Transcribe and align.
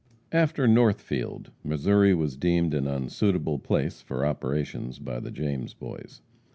After 0.31 0.67
Northfield, 0.67 1.51
Missouri 1.63 2.15
was 2.15 2.35
deemed 2.35 2.73
an 2.73 2.87
unsuitable 2.87 3.59
field 3.59 3.93
for 3.93 4.25
operations 4.25 4.97
by 4.97 5.19
the 5.19 5.29
James 5.29 5.75
Boys. 5.75 6.23